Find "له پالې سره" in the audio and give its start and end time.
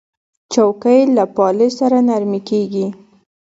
1.17-1.97